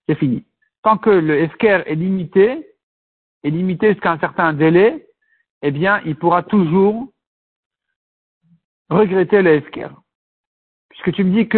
c'est 0.08 0.16
fini. 0.16 0.46
Tant 0.84 0.98
que 0.98 1.10
le 1.10 1.40
esker 1.40 1.82
est 1.86 1.96
limité, 1.96 2.68
est 3.44 3.50
limité 3.50 3.94
jusqu'à 3.94 4.12
un 4.12 4.20
certain 4.20 4.54
délai, 4.54 5.08
eh 5.64 5.72
bien, 5.72 6.02
il 6.06 6.16
pourra 6.16 6.44
toujours 6.44 7.12
regretter 8.90 9.42
le 9.42 9.56
esker. 9.56 9.90
Puisque 10.90 11.12
tu 11.14 11.24
me 11.24 11.34
dis 11.36 11.50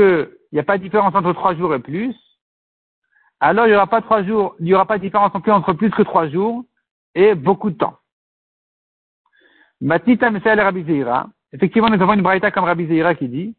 qu'il 0.49 0.57
n'y 0.57 0.61
a 0.61 0.63
pas 0.63 0.77
de 0.77 0.83
différence 0.83 1.15
entre 1.15 1.33
trois 1.33 1.55
jours 1.55 1.73
et 1.73 1.79
plus, 1.79 2.15
alors 3.39 3.67
il 3.67 3.69
n'y 3.69 3.75
aura 3.75 3.87
pas 3.87 4.01
trois 4.01 4.23
jours, 4.23 4.55
il 4.59 4.65
n'y 4.65 4.73
aura 4.73 4.85
pas 4.85 4.97
de 4.97 5.03
différence 5.03 5.33
non 5.33 5.41
plus 5.41 5.51
entre 5.51 5.73
plus 5.73 5.91
que 5.91 6.01
trois 6.01 6.27
jours 6.27 6.65
et 7.15 7.35
beaucoup 7.35 7.69
de 7.69 7.77
temps. 7.77 7.97
Matita 9.81 10.29
Mesel 10.29 10.59
Rabbi 10.59 10.85
Effectivement, 11.53 11.89
nous 11.89 12.01
avons 12.01 12.13
une 12.13 12.21
braïta 12.21 12.51
comme 12.51 12.65
Rabbi 12.65 12.87
Zeira 12.87 13.15
qui 13.15 13.27
dit, 13.27 13.55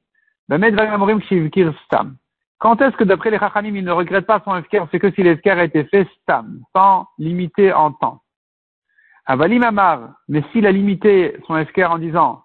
quand 2.59 2.81
est-ce 2.83 2.97
que 2.97 3.05
d'après 3.05 3.31
les 3.31 3.39
Chachamim, 3.39 3.75
il 3.75 3.85
ne 3.85 3.93
regrette 3.93 4.27
pas 4.27 4.43
son 4.45 4.57
esker, 4.57 4.85
c'est 4.91 4.99
que 4.99 5.11
si 5.13 5.23
l'esker 5.23 5.53
a 5.53 5.65
été 5.65 5.85
fait 5.85 6.07
stam, 6.21 6.61
sans 6.75 7.07
limiter 7.19 7.73
en 7.73 7.93
temps. 7.93 8.21
Avalim 9.27 9.63
Amar, 9.63 10.11
mais 10.29 10.43
s'il 10.51 10.67
a 10.67 10.73
limité 10.73 11.37
son 11.47 11.57
esker 11.57 11.85
en 11.85 11.99
disant, 11.99 12.43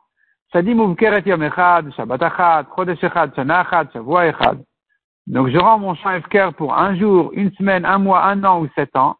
Donc 5.27 5.49
je 5.49 5.57
rends 5.57 5.79
mon 5.79 5.95
champ 5.95 6.11
esker 6.11 6.49
pour 6.55 6.77
un 6.77 6.95
jour, 6.95 7.31
une 7.33 7.51
semaine, 7.53 7.83
un 7.85 7.97
mois, 7.97 8.23
un 8.25 8.43
an 8.43 8.61
ou 8.61 8.67
sept 8.75 8.95
ans. 8.95 9.17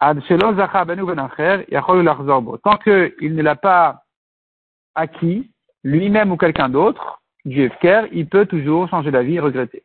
Tant 0.00 0.14
qu'il 2.78 3.34
ne 3.34 3.42
l'a 3.42 3.56
pas 3.56 4.02
acquis, 4.94 5.50
lui-même 5.84 6.30
ou 6.32 6.36
quelqu'un 6.36 6.68
d'autre, 6.68 7.20
du 7.44 7.68
FKR, 7.68 8.06
il 8.12 8.28
peut 8.28 8.46
toujours 8.46 8.88
changer 8.88 9.10
d'avis 9.10 9.34
et 9.36 9.40
regretter. 9.40 9.82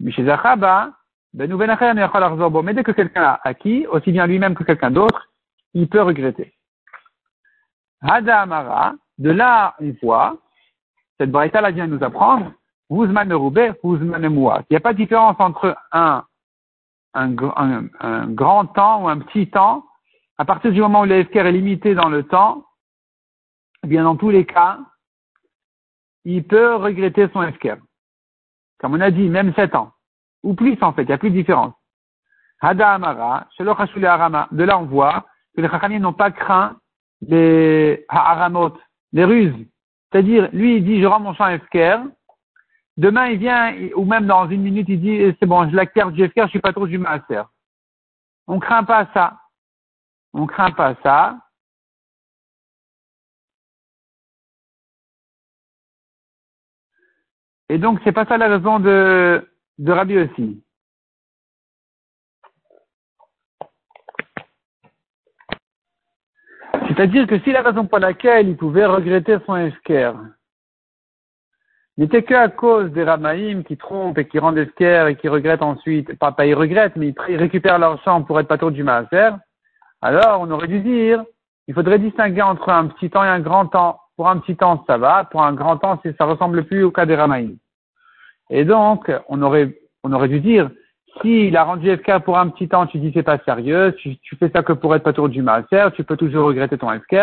Mais 0.00 0.10
dès 0.12 1.48
que 2.82 2.92
quelqu'un 2.92 3.22
a 3.22 3.40
acquis, 3.44 3.86
aussi 3.86 4.12
bien 4.12 4.26
lui-même 4.26 4.54
que 4.54 4.64
quelqu'un 4.64 4.90
d'autre, 4.90 5.30
il 5.74 5.88
peut 5.88 6.02
regretter. 6.02 6.52
Hada 8.02 8.42
Amara, 8.42 8.94
de 9.18 9.30
là, 9.30 9.74
on 9.80 9.94
voit, 10.02 10.36
cette 11.18 11.30
braïta 11.30 11.60
là 11.60 11.70
vient 11.70 11.86
nous 11.86 12.02
apprendre, 12.02 12.52
Huzman 12.90 13.32
Roubé, 13.32 13.72
Huzman 13.82 14.28
Moua. 14.28 14.62
Il 14.62 14.74
n'y 14.74 14.76
a 14.76 14.80
pas 14.80 14.92
de 14.92 14.98
différence 14.98 15.36
entre 15.38 15.76
un 15.92 16.24
grand 18.28 18.66
temps 18.66 19.02
ou 19.02 19.08
un 19.08 19.18
petit 19.18 19.48
temps, 19.48 19.84
à 20.38 20.44
partir 20.44 20.70
du 20.70 20.80
moment 20.80 21.00
où 21.00 21.06
le 21.06 21.14
est 21.14 21.52
limité 21.52 21.94
dans 21.94 22.08
le 22.08 22.22
temps, 22.22 22.66
eh 23.82 23.86
bien 23.86 24.04
dans 24.04 24.16
tous 24.16 24.30
les 24.30 24.44
cas, 24.44 24.78
il 26.24 26.44
peut 26.44 26.74
regretter 26.74 27.28
son 27.32 27.42
FKR. 27.52 27.76
Comme 28.78 28.94
on 28.94 29.00
a 29.00 29.10
dit, 29.10 29.28
même 29.28 29.54
7 29.54 29.74
ans. 29.74 29.92
Ou 30.42 30.54
plus 30.54 30.76
en 30.82 30.92
fait, 30.92 31.02
il 31.02 31.08
n'y 31.08 31.14
a 31.14 31.18
plus 31.18 31.30
de 31.30 31.36
différence. 31.36 31.74
Hada 32.60 32.92
Amara, 32.92 33.46
Arama. 33.58 34.48
De 34.50 34.64
là 34.64 34.78
on 34.78 34.84
voit 34.84 35.26
que 35.54 35.62
les 35.62 35.68
Chachamim 35.68 36.00
n'ont 36.00 36.12
pas 36.12 36.30
craint 36.30 36.76
les 37.22 38.04
Haaramot, 38.08 38.76
les 39.12 39.24
ruses. 39.24 39.54
C'est-à-dire, 40.10 40.48
lui 40.52 40.76
il 40.76 40.84
dit 40.84 41.00
je 41.00 41.06
rends 41.06 41.20
mon 41.20 41.34
champ 41.34 41.56
FKR, 41.58 42.06
Demain, 42.96 43.26
il 43.28 43.38
vient, 43.38 43.74
ou 43.94 44.04
même 44.04 44.26
dans 44.26 44.48
une 44.48 44.62
minute, 44.62 44.88
il 44.88 45.00
dit, 45.00 45.10
eh, 45.10 45.36
c'est 45.38 45.46
bon, 45.46 45.68
je 45.68 45.76
l'acquiert 45.76 46.10
du 46.10 46.26
FKR, 46.26 46.44
je 46.44 46.50
suis 46.50 46.60
pas 46.60 46.72
trop 46.72 46.86
du 46.86 46.96
master. 46.98 47.50
On 48.46 48.58
craint 48.58 48.84
pas 48.84 49.06
ça. 49.12 49.38
On 50.32 50.46
craint 50.46 50.70
pas 50.70 50.94
ça. 51.02 51.38
Et 57.68 57.78
donc, 57.78 58.00
c'est 58.04 58.12
pas 58.12 58.24
ça 58.24 58.38
la 58.38 58.48
raison 58.48 58.78
de, 58.80 59.46
de 59.78 59.92
Rabbi 59.92 60.18
aussi. 60.18 60.64
C'est-à-dire 66.96 67.26
que 67.26 67.38
si 67.40 67.52
la 67.52 67.60
raison 67.60 67.86
pour 67.86 67.98
laquelle 67.98 68.48
il 68.48 68.56
pouvait 68.56 68.86
regretter 68.86 69.36
son 69.44 69.70
FKR, 69.70 70.14
n'était 71.98 72.22
qu'à 72.22 72.48
cause 72.48 72.90
des 72.92 73.04
Ramaïm 73.04 73.64
qui 73.64 73.76
trompent 73.76 74.16
et 74.16 74.26
qui 74.26 74.38
rendent 74.38 74.56
esquerre 74.56 75.06
et 75.08 75.16
qui 75.16 75.28
regrettent 75.28 75.62
ensuite, 75.62 76.18
pas, 76.18 76.32
pas 76.32 76.46
ils 76.46 76.54
regrettent, 76.54 76.96
mais 76.96 77.14
ils 77.28 77.36
récupèrent 77.36 77.78
leur 77.78 78.02
sang 78.02 78.22
pour 78.22 78.40
être 78.40 78.48
patron 78.48 78.70
du 78.70 78.82
Maaser, 78.82 79.32
alors 80.00 80.40
on 80.40 80.50
aurait 80.50 80.68
dû 80.68 80.80
dire, 80.80 81.22
il 81.68 81.74
faudrait 81.74 81.98
distinguer 81.98 82.42
entre 82.42 82.70
un 82.70 82.86
petit 82.86 83.10
temps 83.10 83.24
et 83.24 83.28
un 83.28 83.40
grand 83.40 83.66
temps. 83.66 84.00
Pour 84.16 84.30
un 84.30 84.38
petit 84.38 84.56
temps, 84.56 84.82
ça 84.86 84.96
va, 84.96 85.24
pour 85.24 85.42
un 85.42 85.52
grand 85.52 85.76
temps, 85.76 86.00
ça 86.18 86.24
ressemble 86.24 86.64
plus 86.64 86.82
au 86.82 86.90
cas 86.90 87.04
des 87.04 87.16
Ramaïm. 87.16 87.58
Et 88.48 88.64
donc, 88.64 89.12
on 89.28 89.42
aurait, 89.42 89.78
on 90.02 90.12
aurait 90.12 90.28
dû 90.28 90.40
dire, 90.40 90.70
s'il 91.20 91.56
a 91.56 91.64
rendu 91.64 91.94
FK 91.96 92.18
pour 92.24 92.38
un 92.38 92.48
petit 92.48 92.68
temps, 92.68 92.86
tu 92.86 92.98
dis 92.98 93.10
c'est 93.14 93.22
pas 93.22 93.38
sérieux, 93.44 93.94
tu, 93.98 94.16
tu, 94.18 94.36
fais 94.36 94.50
ça 94.54 94.62
que 94.62 94.72
pour 94.72 94.94
être 94.94 95.02
patron 95.02 95.28
du 95.28 95.42
Maaser, 95.42 95.88
tu 95.94 96.04
peux 96.04 96.16
toujours 96.16 96.46
regretter 96.46 96.78
ton 96.78 96.90
FK. 96.90 97.16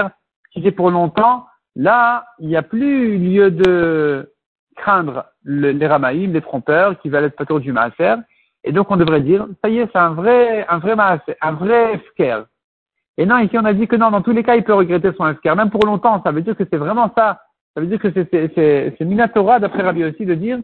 Si 0.53 0.61
c'est 0.63 0.71
pour 0.71 0.91
longtemps, 0.91 1.47
là, 1.75 2.25
il 2.39 2.47
n'y 2.47 2.55
a 2.55 2.61
plus 2.61 3.17
lieu 3.17 3.51
de, 3.51 4.33
craindre 4.73 5.25
les 5.45 5.87
ramaïm, 5.87 6.33
les 6.33 6.41
trompeurs, 6.41 6.99
qui 6.99 7.09
veulent 7.09 7.25
être 7.25 7.35
patron 7.35 7.59
du 7.59 7.71
maaser. 7.71 8.15
Et 8.63 8.71
donc, 8.71 8.91
on 8.91 8.97
devrait 8.97 9.21
dire, 9.21 9.47
ça 9.63 9.69
y 9.69 9.79
est, 9.79 9.89
c'est 9.91 9.99
un 9.99 10.13
vrai, 10.13 10.65
un 10.69 10.77
vrai 10.77 10.95
maaser, 10.95 11.35
un 11.41 11.53
vrai 11.53 11.99
fker. 12.09 12.45
Et 13.17 13.25
non, 13.25 13.37
ici, 13.37 13.57
on 13.57 13.65
a 13.65 13.73
dit 13.73 13.87
que 13.87 13.95
non, 13.95 14.11
dans 14.11 14.21
tous 14.21 14.31
les 14.31 14.43
cas, 14.43 14.55
il 14.55 14.63
peut 14.63 14.73
regretter 14.73 15.11
son 15.17 15.33
fker. 15.35 15.55
Même 15.55 15.69
pour 15.69 15.85
longtemps, 15.85 16.21
ça 16.23 16.31
veut 16.31 16.41
dire 16.41 16.55
que 16.55 16.63
c'est 16.69 16.77
vraiment 16.77 17.11
ça. 17.15 17.41
Ça 17.73 17.81
veut 17.81 17.87
dire 17.87 17.99
que 17.99 18.11
c'est 18.11 18.99
Minatora, 19.01 19.59
d'après 19.59 19.83
Rabbi 19.83 20.03
aussi, 20.03 20.25
de 20.25 20.35
dire 20.35 20.59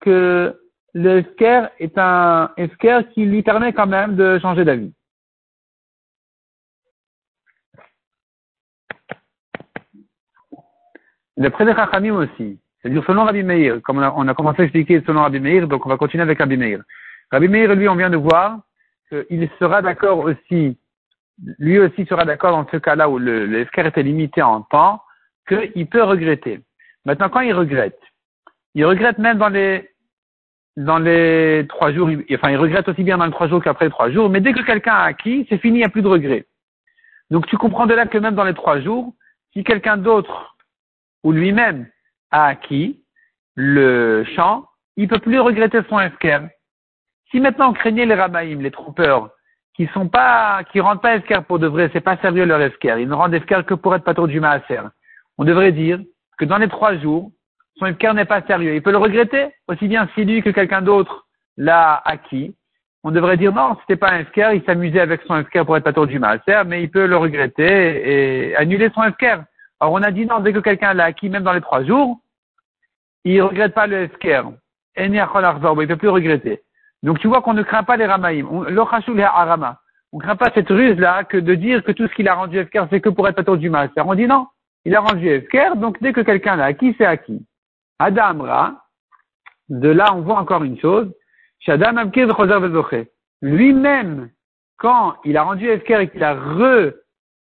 que 0.00 0.54
le 0.94 1.22
fker 1.22 1.70
est 1.78 1.96
un 1.98 2.50
fker 2.56 3.08
qui 3.10 3.24
lui 3.24 3.42
permet 3.42 3.72
quand 3.72 3.86
même 3.86 4.16
de 4.16 4.38
changer 4.38 4.64
d'avis. 4.64 4.92
D'après 11.36 11.64
les 11.64 11.74
Chachamim 11.74 12.16
aussi, 12.16 12.58
c'est-à-dire 12.82 13.04
selon 13.06 13.24
Rabbi 13.24 13.44
Meir, 13.44 13.80
comme 13.82 13.98
on 13.98 14.28
a, 14.28 14.34
commencé 14.34 14.62
à 14.62 14.64
expliquer 14.64 15.00
selon 15.06 15.22
Rabbi 15.22 15.38
Meir, 15.38 15.68
donc 15.68 15.86
on 15.86 15.88
va 15.88 15.96
continuer 15.96 16.22
avec 16.22 16.38
Rabbi 16.38 16.56
Meir. 16.56 16.82
Rabbi 17.30 17.46
Meir, 17.46 17.74
lui, 17.76 17.88
on 17.88 17.94
vient 17.94 18.10
de 18.10 18.16
voir 18.16 18.60
qu'il 19.08 19.48
sera 19.60 19.80
d'accord 19.80 20.18
aussi, 20.18 20.76
lui 21.58 21.78
aussi 21.78 22.06
sera 22.06 22.24
d'accord 22.24 22.50
dans 22.50 22.68
ce 22.70 22.76
cas-là 22.76 23.08
où 23.08 23.18
le, 23.18 23.46
le 23.46 23.60
était 23.60 24.02
limité 24.02 24.42
en 24.42 24.62
temps, 24.62 25.00
qu'il 25.46 25.86
peut 25.86 26.02
regretter. 26.02 26.60
Maintenant, 27.04 27.28
quand 27.28 27.40
il 27.40 27.54
regrette, 27.54 28.00
il 28.74 28.84
regrette 28.84 29.18
même 29.18 29.38
dans 29.38 29.48
les 29.48 29.88
dans 30.78 31.00
les 31.00 31.66
trois 31.68 31.92
jours, 31.92 32.08
enfin 32.32 32.50
il 32.50 32.56
regrette 32.56 32.88
aussi 32.88 33.02
bien 33.02 33.18
dans 33.18 33.24
les 33.24 33.32
trois 33.32 33.48
jours 33.48 33.60
qu'après 33.60 33.86
les 33.86 33.90
trois 33.90 34.10
jours, 34.10 34.30
mais 34.30 34.40
dès 34.40 34.52
que 34.52 34.62
quelqu'un 34.62 34.94
a 34.94 35.02
acquis, 35.02 35.44
c'est 35.48 35.58
fini, 35.58 35.78
il 35.78 35.80
n'y 35.80 35.84
a 35.84 35.88
plus 35.88 36.02
de 36.02 36.08
regret. 36.08 36.46
Donc 37.30 37.48
tu 37.48 37.56
comprends 37.56 37.86
de 37.86 37.94
là 37.94 38.06
que 38.06 38.16
même 38.16 38.36
dans 38.36 38.44
les 38.44 38.54
trois 38.54 38.80
jours, 38.80 39.12
si 39.52 39.64
quelqu'un 39.64 39.96
d'autre 39.96 40.56
ou 41.24 41.32
lui-même 41.32 41.88
a 42.30 42.46
acquis 42.46 43.02
le 43.56 44.24
champ, 44.36 44.66
il 44.96 45.08
peut 45.08 45.18
plus 45.18 45.40
regretter 45.40 45.80
son 45.88 45.98
FKR. 45.98 46.46
Si 47.32 47.40
maintenant 47.40 47.70
on 47.70 47.72
craignait 47.72 48.06
les 48.06 48.14
rabaïm, 48.14 48.60
les 48.60 48.70
trompeurs, 48.70 49.30
qui 49.74 49.88
sont 49.88 50.08
pas, 50.08 50.62
qui 50.70 50.78
rendent 50.78 51.02
pas 51.02 51.18
FKR 51.18 51.42
pour 51.42 51.58
de 51.58 51.66
vrai, 51.66 51.90
c'est 51.92 52.00
pas 52.00 52.16
sérieux 52.18 52.44
leur 52.44 52.60
FKR, 52.70 52.98
ils 52.98 53.08
ne 53.08 53.14
rendent 53.14 53.36
FKR 53.36 53.64
que 53.66 53.74
pour 53.74 53.96
être 53.96 54.04
patron 54.04 54.28
du 54.28 54.38
maaser. 54.38 54.82
On 55.38 55.44
devrait 55.44 55.72
dire 55.72 55.98
que 56.38 56.44
dans 56.44 56.58
les 56.58 56.68
trois 56.68 56.96
jours, 56.98 57.32
son 57.78 57.92
FKR 57.92 58.14
n'est 58.14 58.24
pas 58.24 58.42
sérieux. 58.42 58.74
Il 58.74 58.82
peut 58.82 58.90
le 58.90 58.98
regretter, 58.98 59.48
aussi 59.68 59.88
bien 59.88 60.08
si 60.14 60.24
lui 60.24 60.42
que 60.42 60.50
quelqu'un 60.50 60.82
d'autre 60.82 61.26
l'a 61.56 62.02
acquis. 62.04 62.54
On 63.04 63.10
devrait 63.10 63.36
dire 63.36 63.52
non, 63.52 63.76
c'était 63.80 63.96
pas 63.96 64.10
un 64.10 64.24
FKR, 64.24 64.52
il 64.54 64.64
s'amusait 64.64 65.00
avec 65.00 65.22
son 65.22 65.42
FKR 65.44 65.64
pour 65.64 65.76
être 65.76 65.84
patron 65.84 66.06
du 66.06 66.18
maaser, 66.18 66.64
mais 66.66 66.82
il 66.82 66.90
peut 66.90 67.06
le 67.06 67.16
regretter 67.16 68.50
et 68.50 68.56
annuler 68.56 68.90
son 68.94 69.02
FKR. 69.02 69.44
Alors 69.80 69.92
on 69.94 70.02
a 70.02 70.10
dit 70.10 70.26
non, 70.26 70.40
dès 70.40 70.52
que 70.52 70.58
quelqu'un 70.58 70.94
l'a 70.94 71.04
acquis, 71.04 71.28
même 71.28 71.44
dans 71.44 71.52
les 71.52 71.60
trois 71.60 71.84
jours, 71.84 72.18
il 73.24 73.40
regrette 73.40 73.74
pas 73.74 73.86
le 73.86 74.02
esker. 74.02 74.42
Il 74.96 75.12
ne 75.12 75.86
peut 75.86 75.96
plus 75.96 76.08
regretter. 76.08 76.62
Donc 77.04 77.20
tu 77.20 77.28
vois 77.28 77.40
qu'on 77.42 77.54
ne 77.54 77.62
craint 77.62 77.84
pas 77.84 77.96
les 77.96 78.06
ramaïm. 78.06 78.48
On 78.50 78.64
ne 78.64 80.20
craint 80.20 80.36
pas 80.36 80.50
cette 80.54 80.68
ruse-là 80.68 81.22
que 81.24 81.36
de 81.36 81.54
dire 81.54 81.84
que 81.84 81.92
tout 81.92 82.08
ce 82.08 82.14
qu'il 82.14 82.28
a 82.28 82.34
rendu 82.34 82.58
esker, 82.58 82.84
c'est 82.90 83.00
que 83.00 83.10
pour 83.10 83.28
être 83.28 83.36
patron 83.36 83.54
du 83.54 83.70
master. 83.70 84.06
On 84.08 84.14
dit 84.14 84.26
non, 84.26 84.48
il 84.84 84.96
a 84.96 85.00
rendu 85.00 85.28
esker, 85.28 85.76
donc 85.76 86.00
dès 86.00 86.12
que 86.12 86.22
quelqu'un 86.22 86.56
l'a 86.56 86.64
acquis, 86.64 86.96
c'est 86.98 87.06
acquis. 87.06 87.46
Adamra, 87.98 88.84
de 89.68 89.88
là 89.88 90.14
on 90.14 90.22
voit 90.22 90.38
encore 90.38 90.64
une 90.64 90.78
chose. 90.78 91.12
Lui-même, 93.42 94.30
quand 94.78 95.16
il 95.24 95.36
a 95.36 95.42
rendu 95.42 95.68
esker 95.68 96.00
et 96.00 96.08
qu'il 96.08 96.24
a 96.24 96.34
re 96.34 96.92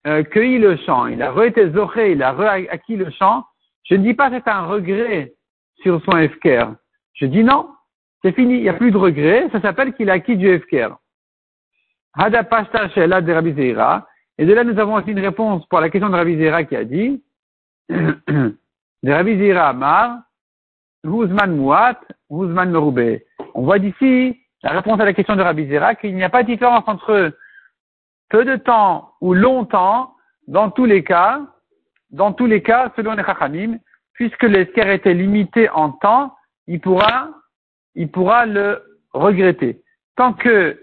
euh, 0.06 0.22
cueilli 0.24 0.58
le 0.58 0.76
champ, 0.76 1.06
il 1.06 1.22
a 1.22 1.30
re-été 1.30 1.70
il 2.10 2.22
a 2.22 2.32
re-acquis 2.32 2.96
le 2.96 3.10
champ, 3.10 3.44
je 3.84 3.94
ne 3.94 4.02
dis 4.02 4.14
pas 4.14 4.30
que 4.30 4.36
c'est 4.36 4.48
un 4.48 4.66
regret 4.66 5.34
sur 5.76 6.02
son 6.04 6.12
FKR. 6.12 6.74
Je 7.14 7.26
dis 7.26 7.42
non, 7.42 7.68
c'est 8.22 8.32
fini, 8.32 8.56
il 8.56 8.62
n'y 8.62 8.68
a 8.68 8.74
plus 8.74 8.90
de 8.90 8.96
regret, 8.98 9.48
ça 9.52 9.60
s'appelle 9.60 9.94
qu'il 9.94 10.10
a 10.10 10.14
acquis 10.14 10.36
du 10.36 10.58
FKR. 10.58 10.96
Hada 12.14 12.44
Pashta 12.44 12.88
Shela 12.90 13.20
de 13.20 13.32
et 14.38 14.46
de 14.46 14.54
là 14.54 14.64
nous 14.64 14.78
avons 14.78 14.94
aussi 14.94 15.10
une 15.10 15.20
réponse 15.20 15.64
pour 15.66 15.80
la 15.80 15.90
question 15.90 16.08
de 16.08 16.14
Rabbi 16.14 16.36
Zeira 16.36 16.64
qui 16.64 16.76
a 16.76 16.84
dit, 16.84 17.22
de 17.88 18.54
Rabbi 19.04 19.38
Zira 19.38 19.68
Amar, 19.68 20.20
Huzman 21.04 21.56
Muat, 21.56 22.00
Huzman 22.30 22.70
Merubé. 22.70 23.24
On 23.54 23.62
voit 23.62 23.78
d'ici 23.78 24.40
la 24.62 24.70
réponse 24.70 25.00
à 25.00 25.04
la 25.04 25.12
question 25.12 25.36
de 25.36 25.42
Rabbi 25.42 25.66
Zira 25.66 25.94
qu'il 25.94 26.14
n'y 26.14 26.24
a 26.24 26.30
pas 26.30 26.42
de 26.42 26.48
différence 26.48 26.84
entre 26.86 27.32
peu 28.28 28.44
de 28.44 28.56
temps 28.56 29.12
ou 29.20 29.34
longtemps 29.34 30.14
dans 30.46 30.70
tous 30.70 30.84
les 30.84 31.04
cas, 31.04 31.40
dans 32.10 32.32
tous 32.32 32.46
les 32.46 32.62
cas, 32.62 32.92
selon 32.96 33.14
les 33.14 33.24
Chachamim, 33.24 33.78
puisque 34.14 34.42
l'esquer 34.42 34.92
était 34.94 35.14
limité 35.14 35.68
en 35.70 35.90
temps, 35.90 36.34
il 36.66 36.80
pourra, 36.80 37.30
il 37.94 38.10
pourra 38.10 38.46
le 38.46 38.82
regretter. 39.12 39.82
Tant 40.16 40.32
que 40.32 40.78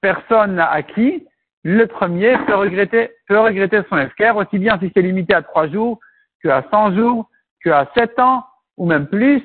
personne 0.00 0.56
n'a 0.56 0.70
acquis, 0.70 1.26
le 1.62 1.86
premier 1.86 2.36
peut 2.46 2.56
regretter, 2.56 3.10
peut 3.28 3.38
regretter 3.38 3.82
son 3.88 3.96
esquer, 3.98 4.32
aussi 4.34 4.58
bien 4.58 4.78
si 4.78 4.90
c'est 4.94 5.02
limité 5.02 5.34
à 5.34 5.42
trois 5.42 5.68
jours, 5.68 6.00
que 6.42 6.48
à 6.48 6.64
100 6.70 6.96
jours, 6.96 7.30
que 7.64 7.70
à 7.70 7.88
7 7.94 8.18
ans, 8.18 8.44
ou 8.76 8.86
même 8.86 9.06
plus, 9.06 9.42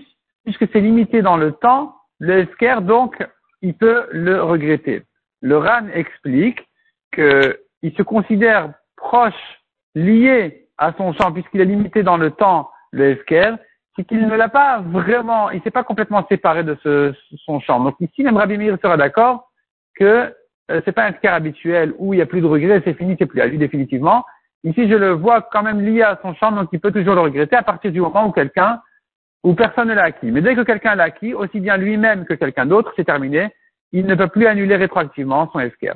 puisque 0.48 0.72
c'est 0.72 0.80
limité 0.80 1.22
dans 1.22 1.36
le 1.36 1.52
temps, 1.52 1.94
le 2.20 2.40
esquer, 2.40 2.78
donc, 2.80 3.22
il 3.62 3.74
peut 3.74 4.08
le 4.14 4.42
regretter. 4.42 5.04
Le 5.42 5.58
RAN 5.58 5.90
explique 5.94 6.66
qu'il 7.14 7.94
se 7.98 8.02
considère 8.02 8.72
proche, 8.96 9.34
lié 9.94 10.70
à 10.78 10.94
son 10.94 11.12
champ, 11.12 11.34
puisqu'il 11.34 11.60
est 11.60 11.66
limité 11.66 12.02
dans 12.02 12.16
le 12.16 12.32
temps, 12.32 12.70
le 12.92 13.10
esquer, 13.10 13.56
c'est 13.98 14.06
qu'il 14.06 14.26
ne 14.26 14.38
l'a 14.38 14.48
pas 14.48 14.80
vraiment, 14.80 15.52
il 15.52 15.62
s'est 15.64 15.72
pas 15.72 15.84
complètement 15.84 16.26
séparé 16.30 16.64
de 16.64 16.78
son 17.44 17.60
champ. 17.60 17.82
Donc 17.82 17.98
ici, 18.00 18.24
même 18.24 18.38
Rabbi 18.38 18.58
Meir 18.58 18.78
sera 18.82 18.96
d'accord 18.96 19.52
que 19.96 20.34
euh, 20.72 20.82
c'est 20.86 20.94
pas 20.94 21.04
un 21.04 21.10
esquer 21.10 21.28
habituel 21.28 21.94
où 21.98 22.14
il 22.14 22.18
n'y 22.18 22.24
a 22.24 22.26
plus 22.26 22.40
de 22.40 22.46
regret, 22.46 22.82
c'est 22.86 22.94
fini, 22.94 23.18
c'est 23.20 23.26
plus 23.26 23.42
à 23.42 23.48
lui 23.48 23.58
définitivement. 23.58 24.24
Ici, 24.64 24.88
je 24.90 24.96
le 24.96 25.12
vois 25.12 25.42
quand 25.42 25.64
même 25.64 25.82
lié 25.82 26.04
à 26.04 26.18
son 26.22 26.34
champ, 26.36 26.54
donc 26.54 26.70
il 26.72 26.80
peut 26.80 26.94
toujours 26.94 27.16
le 27.16 27.22
regretter 27.22 27.58
à 27.58 27.64
partir 27.64 27.92
du 27.92 28.00
moment 28.00 28.28
où 28.28 28.32
quelqu'un, 28.32 28.82
où 29.44 29.54
personne 29.54 29.90
ne 29.90 29.94
l'a 29.94 30.04
acquis. 30.04 30.32
Mais 30.32 30.42
dès 30.42 30.56
que 30.56 30.62
quelqu'un 30.62 30.96
l'a 30.96 31.06
acquis, 31.06 31.34
aussi 31.34 31.60
bien 31.60 31.78
lui-même 31.78 32.26
que 32.26 32.34
quelqu'un 32.34 32.66
d'autre, 32.66 32.92
c'est 32.96 33.06
terminé. 33.06 33.50
Il 33.92 34.06
ne 34.06 34.16
peut 34.16 34.28
plus 34.28 34.48
annuler 34.48 34.76
rétroactivement 34.76 35.50
son 35.52 35.60
esquer. 35.60 35.94